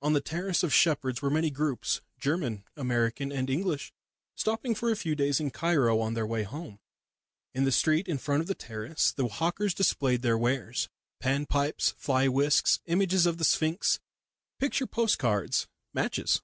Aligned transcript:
On 0.00 0.12
the 0.12 0.20
terrace 0.20 0.64
of 0.64 0.74
Shepherd's 0.74 1.22
were 1.22 1.30
many 1.30 1.48
groups, 1.48 2.00
German, 2.18 2.64
American 2.76 3.30
and 3.30 3.48
English, 3.48 3.92
stopping 4.34 4.74
for 4.74 4.90
a 4.90 4.96
few 4.96 5.14
days 5.14 5.38
in 5.38 5.52
Cairo 5.52 6.00
on 6.00 6.14
their 6.14 6.26
way 6.26 6.42
home. 6.42 6.80
In 7.54 7.62
the 7.62 7.70
street 7.70 8.08
in 8.08 8.18
front 8.18 8.40
of 8.40 8.48
the 8.48 8.56
terrace 8.56 9.12
the 9.12 9.28
hawkers 9.28 9.72
displayed 9.72 10.22
their 10.22 10.36
wares 10.36 10.88
panpipes, 11.20 11.92
fly 11.96 12.26
whisks, 12.26 12.80
images 12.86 13.24
of 13.24 13.38
the 13.38 13.44
Sphinx, 13.44 14.00
picture 14.58 14.84
post 14.88 15.20
cards, 15.20 15.68
matches. 15.94 16.42